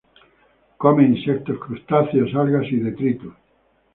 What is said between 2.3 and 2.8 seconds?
algas y